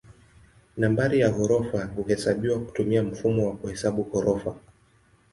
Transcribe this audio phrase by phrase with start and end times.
[0.77, 4.55] Nambari ya ghorofa huhesabiwa kutumia mfumo wa kuhesabu ghorofa.